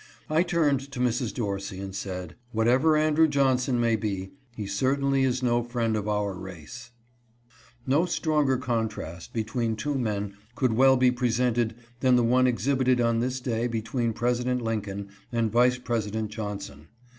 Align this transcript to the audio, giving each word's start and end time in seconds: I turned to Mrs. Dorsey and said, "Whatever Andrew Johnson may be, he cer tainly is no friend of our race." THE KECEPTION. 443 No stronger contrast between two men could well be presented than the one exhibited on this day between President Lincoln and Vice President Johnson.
I 0.31 0.41
turned 0.41 0.91
to 0.93 0.99
Mrs. 0.99 1.31
Dorsey 1.31 1.79
and 1.79 1.93
said, 1.93 2.33
"Whatever 2.53 2.97
Andrew 2.97 3.27
Johnson 3.27 3.79
may 3.79 3.95
be, 3.95 4.31
he 4.55 4.65
cer 4.65 4.95
tainly 4.97 5.23
is 5.23 5.43
no 5.43 5.61
friend 5.61 5.95
of 5.95 6.07
our 6.07 6.33
race." 6.33 6.89
THE 7.85 7.93
KECEPTION. 7.93 7.93
443 7.93 7.99
No 7.99 8.05
stronger 8.07 8.57
contrast 8.57 9.31
between 9.31 9.75
two 9.75 9.93
men 9.93 10.33
could 10.55 10.73
well 10.73 10.97
be 10.97 11.11
presented 11.11 11.75
than 11.99 12.15
the 12.15 12.23
one 12.23 12.47
exhibited 12.47 12.99
on 12.99 13.19
this 13.19 13.39
day 13.39 13.67
between 13.67 14.13
President 14.13 14.63
Lincoln 14.63 15.09
and 15.31 15.51
Vice 15.51 15.77
President 15.77 16.31
Johnson. 16.31 16.87